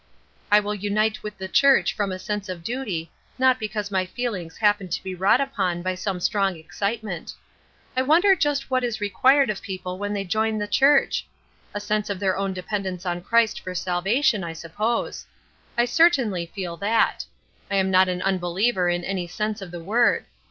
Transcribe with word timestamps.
I 0.51 0.59
will 0.59 0.73
unite 0.73 1.21
with 1.21 1.37
the 1.37 1.47
church 1.47 1.93
from 1.93 2.11
a 2.11 2.17
sense 2.17 2.49
of 2.49 2.63
duty, 2.63 3.11
not 3.37 3.59
because 3.59 3.91
my 3.91 4.03
feelings 4.07 4.57
happen 4.57 4.87
to 4.89 5.03
be 5.03 5.13
wrought 5.13 5.39
upon 5.39 5.83
by 5.83 5.93
some 5.93 6.19
strong 6.19 6.55
excitement. 6.57 7.33
I 7.95 8.01
wonder 8.01 8.35
just 8.35 8.71
what 8.71 8.83
is 8.83 8.99
required 8.99 9.51
of 9.51 9.61
people 9.61 9.99
when 9.99 10.13
they 10.13 10.23
join 10.23 10.57
the 10.57 10.67
church? 10.67 11.27
A 11.75 11.79
sense 11.79 12.09
of 12.09 12.19
their 12.19 12.35
own 12.35 12.51
dependence 12.51 13.05
on 13.05 13.21
Christ 13.21 13.59
for 13.59 13.75
salvation 13.75 14.43
I 14.43 14.53
suppose. 14.53 15.27
I 15.77 15.85
certainly 15.85 16.47
feel 16.47 16.77
that. 16.77 17.23
I 17.69 17.75
am 17.75 17.91
not 17.91 18.09
an 18.09 18.23
unbeliever 18.23 18.89
in 18.89 19.03
any 19.03 19.27
sense 19.27 19.61
of 19.61 19.69
the 19.69 19.83
word. 19.83 20.25